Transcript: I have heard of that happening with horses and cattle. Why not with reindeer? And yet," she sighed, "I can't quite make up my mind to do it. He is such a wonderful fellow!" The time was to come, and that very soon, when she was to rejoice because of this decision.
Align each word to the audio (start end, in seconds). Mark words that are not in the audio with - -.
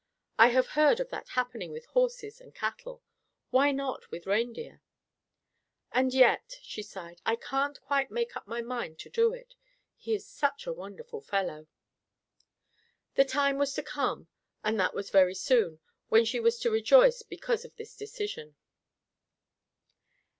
I 0.39 0.47
have 0.47 0.69
heard 0.69 0.99
of 0.99 1.09
that 1.11 1.29
happening 1.29 1.71
with 1.71 1.85
horses 1.85 2.41
and 2.41 2.55
cattle. 2.55 3.03
Why 3.51 3.71
not 3.71 4.09
with 4.09 4.25
reindeer? 4.25 4.81
And 5.91 6.11
yet," 6.11 6.57
she 6.63 6.81
sighed, 6.81 7.21
"I 7.23 7.35
can't 7.35 7.79
quite 7.83 8.09
make 8.09 8.35
up 8.35 8.47
my 8.47 8.63
mind 8.63 8.97
to 9.01 9.11
do 9.11 9.31
it. 9.35 9.53
He 9.95 10.15
is 10.15 10.25
such 10.25 10.65
a 10.65 10.73
wonderful 10.73 11.21
fellow!" 11.21 11.67
The 13.13 13.25
time 13.25 13.59
was 13.59 13.75
to 13.75 13.83
come, 13.83 14.27
and 14.63 14.79
that 14.79 14.93
very 15.11 15.35
soon, 15.35 15.79
when 16.09 16.25
she 16.25 16.39
was 16.39 16.57
to 16.61 16.71
rejoice 16.71 17.21
because 17.21 17.63
of 17.63 17.75
this 17.75 17.95
decision. 17.95 18.55